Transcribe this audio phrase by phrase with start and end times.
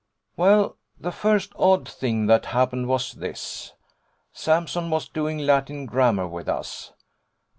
[0.35, 3.73] 'Well, the first odd thing that happened was this.
[4.33, 6.91] Sampson was doing Latin grammar with us.